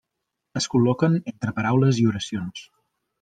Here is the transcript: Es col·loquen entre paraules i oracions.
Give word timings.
Es 0.61 0.67
col·loquen 0.75 1.19
entre 1.33 1.53
paraules 1.59 1.99
i 2.05 2.09
oracions. 2.13 2.65